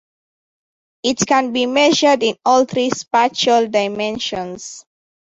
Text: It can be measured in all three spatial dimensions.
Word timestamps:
It 1.03 1.19
can 1.27 1.53
be 1.53 1.67
measured 1.67 2.23
in 2.23 2.35
all 2.43 2.65
three 2.65 2.89
spatial 2.89 3.67
dimensions. 3.67 4.83